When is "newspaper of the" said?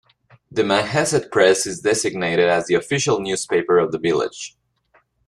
3.19-3.99